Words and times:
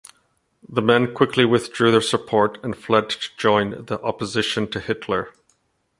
The 0.67 0.81
men 0.81 1.13
quickly 1.13 1.45
withdrew 1.45 1.91
their 1.91 2.01
support 2.01 2.57
and 2.63 2.75
fled 2.75 3.07
to 3.11 3.29
join 3.37 3.85
the 3.85 4.01
opposition 4.01 4.67
to 4.71 4.79
Hitler. 4.79 5.31